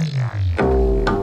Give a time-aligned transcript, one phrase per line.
[0.00, 1.19] ai, ai.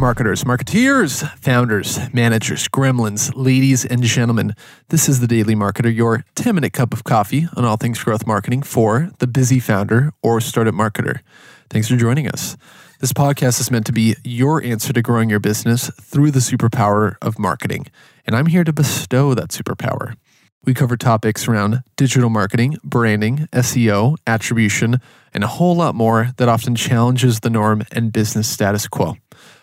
[0.00, 4.54] Marketers, marketeers, founders, managers, gremlins, ladies and gentlemen.
[4.88, 8.26] This is the Daily Marketer, your 10 minute cup of coffee on all things growth
[8.26, 11.20] marketing for the busy founder or startup marketer.
[11.68, 12.56] Thanks for joining us.
[13.00, 17.16] This podcast is meant to be your answer to growing your business through the superpower
[17.20, 17.86] of marketing.
[18.26, 20.16] And I'm here to bestow that superpower.
[20.64, 24.98] We cover topics around digital marketing, branding, SEO, attribution,
[25.34, 29.16] and a whole lot more that often challenges the norm and business status quo.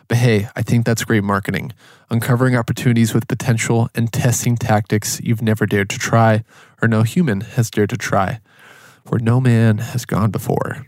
[0.08, 1.74] But hey, I think that's great marketing.
[2.10, 6.44] Uncovering opportunities with potential and testing tactics you've never dared to try
[6.82, 8.40] or no human has dared to try,
[9.08, 10.86] where no man has gone before.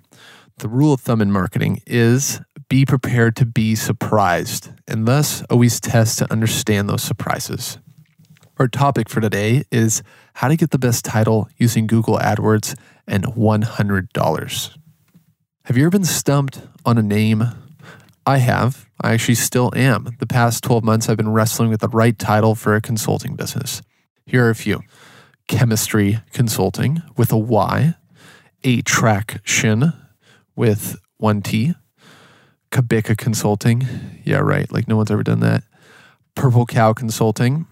[0.59, 5.80] The rule of thumb in marketing is be prepared to be surprised and thus always
[5.80, 7.78] test to understand those surprises.
[8.58, 10.03] Our topic for today is
[10.34, 14.78] how to get the best title using Google AdWords and $100.
[15.66, 17.44] Have you ever been stumped on a name
[18.30, 18.88] I have.
[19.02, 20.16] I actually still am.
[20.19, 23.81] The past 12 months, I've been wrestling with the right title for a consulting business.
[24.27, 24.83] Here are a few
[25.47, 27.95] chemistry consulting with a Y,
[28.63, 29.94] a track shin
[30.55, 31.73] with one T,
[32.72, 33.88] Kubicka consulting.
[34.23, 34.72] Yeah, right.
[34.72, 35.63] Like no one's ever done that.
[36.35, 37.66] Purple cow consulting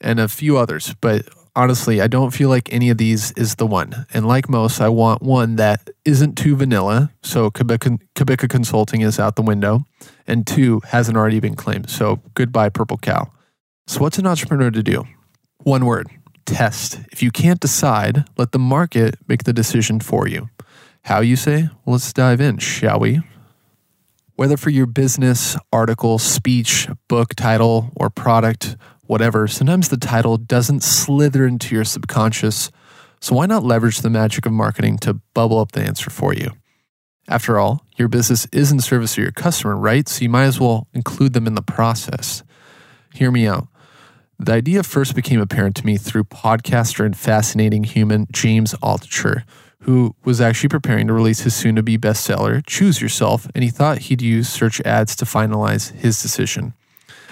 [0.00, 0.96] and a few others.
[1.00, 4.06] But honestly, I don't feel like any of these is the one.
[4.12, 7.10] And like most, I want one that isn't too vanilla.
[7.22, 9.84] So Kubicka, Consulting is out the window.
[10.26, 11.90] And two, hasn't already been claimed.
[11.90, 13.30] So goodbye, Purple Cow.
[13.86, 15.04] So, what's an entrepreneur to do?
[15.58, 16.08] One word
[16.46, 17.00] test.
[17.12, 20.48] If you can't decide, let the market make the decision for you.
[21.02, 21.68] How you say?
[21.84, 23.20] Well, let's dive in, shall we?
[24.36, 30.82] Whether for your business, article, speech, book title, or product, whatever, sometimes the title doesn't
[30.82, 32.70] slither into your subconscious.
[33.20, 36.50] So why not leverage the magic of marketing to bubble up the answer for you?
[37.28, 40.06] After all, your business is in service of your customer, right?
[40.08, 42.42] So you might as well include them in the process.
[43.14, 43.68] Hear me out.
[44.38, 49.44] The idea first became apparent to me through podcaster and fascinating human James Altucher,
[49.80, 53.70] who was actually preparing to release his soon to be bestseller, Choose Yourself, and he
[53.70, 56.74] thought he'd use search ads to finalize his decision.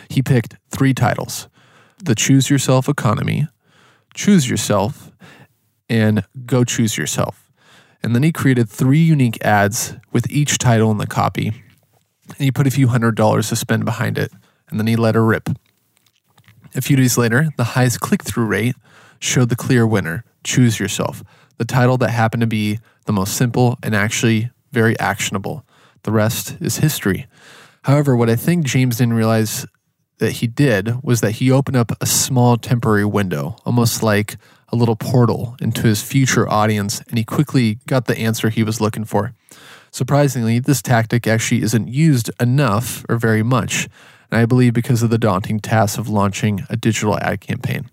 [0.08, 1.48] He picked three titles
[1.98, 3.48] the Choose Yourself economy,
[4.14, 5.10] Choose Yourself,
[5.88, 7.50] and Go Choose Yourself.
[8.02, 11.48] And then he created three unique ads with each title in the copy.
[12.28, 14.32] And he put a few hundred dollars to spend behind it.
[14.68, 15.48] And then he let her rip.
[16.74, 18.74] A few days later, the highest click through rate
[19.18, 21.22] showed the clear winner Choose Yourself,
[21.58, 25.64] the title that happened to be the most simple and actually very actionable.
[26.02, 27.26] The rest is history.
[27.82, 29.66] However, what I think James didn't realize
[30.22, 34.36] that he did was that he opened up a small temporary window, almost like
[34.68, 38.80] a little portal into his future audience, and he quickly got the answer he was
[38.80, 39.34] looking for.
[39.90, 43.88] Surprisingly, this tactic actually isn't used enough or very much,
[44.30, 47.90] and I believe because of the daunting task of launching a digital ad campaign.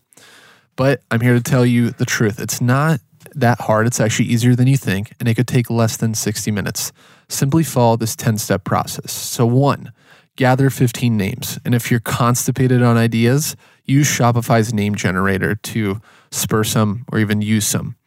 [0.76, 2.40] But I'm here to tell you the truth.
[2.40, 3.02] It's not
[3.34, 3.88] that hard.
[3.88, 6.92] It's actually easier than you think, and it could take less than 60 minutes.
[7.28, 9.12] Simply follow this 10 step process.
[9.12, 9.92] So, one,
[10.40, 11.60] gather 15 names.
[11.66, 16.00] And if you're constipated on ideas, use Shopify's name generator to
[16.32, 17.98] spur some or even use some.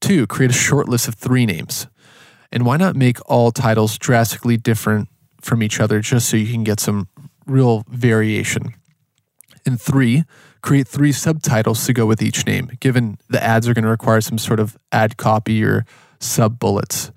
[0.00, 1.88] Two, create a short list of three names.
[2.52, 5.08] And why not make all titles drastically different
[5.40, 7.08] from each other just so you can get some
[7.44, 8.74] real variation?
[9.66, 10.22] And three,
[10.62, 14.20] create three subtitles to go with each name, given the ads are going to require
[14.20, 15.84] some sort of ad copy or
[16.20, 17.10] sub bullets.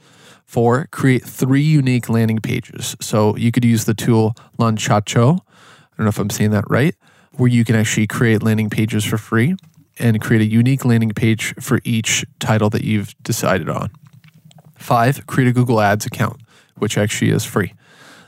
[0.53, 2.95] Four, create three unique landing pages.
[3.01, 5.39] So you could use the tool Launchaco.
[5.39, 6.93] I don't know if I'm saying that right,
[7.31, 9.55] where you can actually create landing pages for free
[9.97, 13.89] and create a unique landing page for each title that you've decided on.
[14.77, 16.39] Five, create a Google Ads account,
[16.77, 17.73] which actually is free.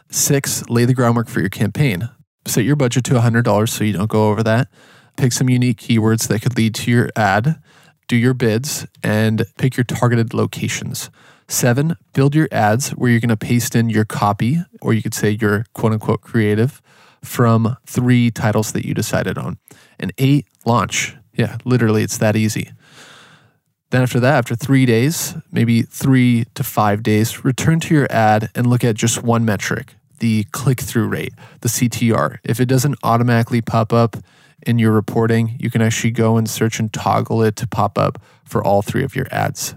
[0.09, 2.09] Six, lay the groundwork for your campaign.
[2.47, 4.67] Set your budget to $100 so you don't go over that.
[5.15, 7.61] Pick some unique keywords that could lead to your ad,
[8.07, 11.11] do your bids, and pick your targeted locations.
[11.47, 15.13] Seven, build your ads where you're going to paste in your copy, or you could
[15.13, 16.81] say your quote unquote creative
[17.23, 19.57] from three titles that you decided on.
[19.99, 21.15] And eight, launch.
[21.33, 22.71] Yeah, literally, it's that easy.
[23.91, 28.49] Then after that, after three days, maybe three to five days, return to your ad
[28.55, 32.37] and look at just one metric the click through rate, the CTR.
[32.43, 34.15] If it doesn't automatically pop up
[34.65, 38.21] in your reporting, you can actually go and search and toggle it to pop up
[38.45, 39.75] for all three of your ads.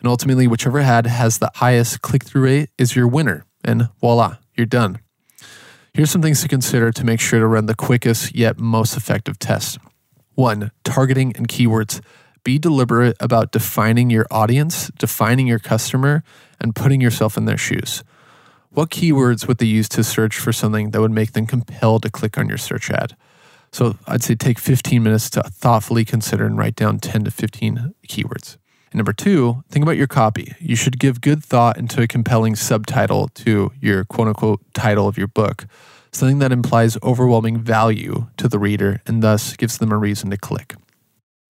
[0.00, 3.44] And ultimately, whichever ad has the highest click through rate is your winner.
[3.62, 4.98] And voila, you're done.
[5.92, 9.38] Here's some things to consider to make sure to run the quickest yet most effective
[9.38, 9.78] test.
[10.34, 12.00] One, targeting and keywords.
[12.44, 16.22] Be deliberate about defining your audience, defining your customer,
[16.58, 18.02] and putting yourself in their shoes.
[18.70, 22.10] What keywords would they use to search for something that would make them compelled to
[22.10, 23.16] click on your search ad?
[23.72, 27.94] So I'd say take 15 minutes to thoughtfully consider and write down 10 to 15
[28.08, 28.56] keywords.
[28.90, 30.54] And number two, think about your copy.
[30.58, 35.16] You should give good thought into a compelling subtitle to your quote unquote title of
[35.16, 35.66] your book,
[36.12, 40.36] something that implies overwhelming value to the reader and thus gives them a reason to
[40.36, 40.74] click.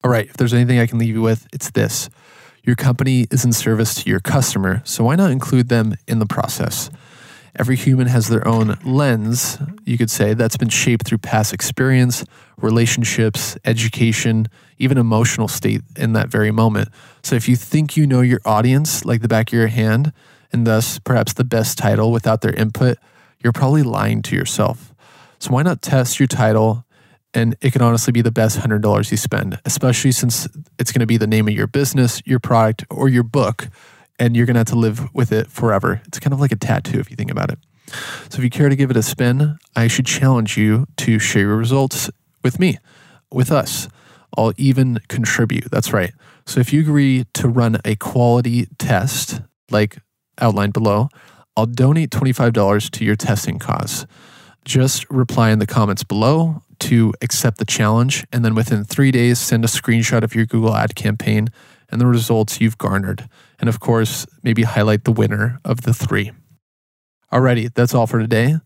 [0.04, 2.10] All right, if there's anything I can leave you with, it's this.
[2.62, 6.26] Your company is in service to your customer, so why not include them in the
[6.26, 6.90] process?
[7.56, 12.24] Every human has their own lens, you could say, that's been shaped through past experience,
[12.58, 14.48] relationships, education,
[14.78, 16.88] even emotional state in that very moment.
[17.22, 20.12] So if you think you know your audience like the back of your hand,
[20.52, 22.98] and thus perhaps the best title without their input,
[23.42, 24.94] you're probably lying to yourself.
[25.38, 26.84] So why not test your title
[27.32, 30.48] and it can honestly be the best $100 you spend, especially since
[30.78, 33.68] it's going to be the name of your business, your product, or your book,
[34.20, 36.00] and you're going to have to live with it forever.
[36.06, 37.58] It's kind of like a tattoo if you think about it.
[38.28, 41.42] So if you care to give it a spin, I should challenge you to share
[41.42, 42.08] your results
[42.44, 42.78] with me,
[43.32, 43.88] with us.
[44.36, 45.70] I'll even contribute.
[45.72, 46.12] That's right.
[46.46, 49.40] So if you agree to run a quality test,
[49.70, 49.98] like
[50.38, 51.08] outlined below,
[51.56, 54.06] I'll donate $25 to your testing cause.
[54.64, 59.38] Just reply in the comments below to accept the challenge, and then within three days,
[59.38, 61.48] send a screenshot of your Google ad campaign
[61.90, 63.28] and the results you've garnered.
[63.60, 66.32] And of course, maybe highlight the winner of the three.
[67.32, 68.56] Alrighty, that's all for today.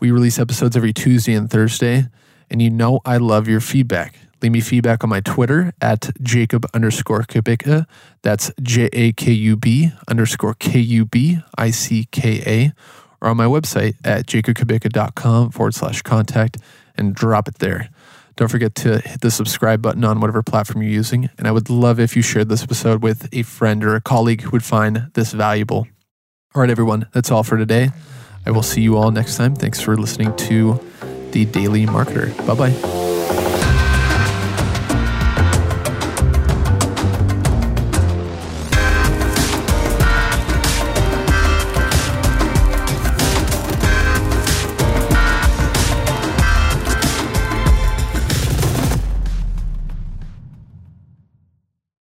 [0.00, 2.06] We release episodes every Tuesday and Thursday,
[2.50, 4.18] and you know I love your feedback.
[4.40, 7.86] Leave me feedback on my Twitter at Jakub underscore Kubicka.
[8.22, 12.72] That's J A K U B underscore K U B I C K A.
[13.20, 16.58] Or on my website at jakubkubicka.com forward slash contact
[16.96, 17.90] and drop it there.
[18.38, 21.28] Don't forget to hit the subscribe button on whatever platform you're using.
[21.38, 24.42] And I would love if you shared this episode with a friend or a colleague
[24.42, 25.88] who would find this valuable.
[26.54, 27.90] All right, everyone, that's all for today.
[28.46, 29.56] I will see you all next time.
[29.56, 30.80] Thanks for listening to
[31.32, 32.34] The Daily Marketer.
[32.46, 33.07] Bye bye.